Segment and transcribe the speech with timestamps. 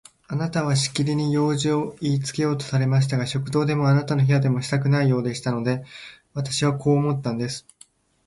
[0.27, 5.83] あなたはしきりに用事をいいつけようとされましたが、食堂でもあなたの部屋でもしたくないようでしたので、
[6.33, 7.67] 私はこう思ったんです。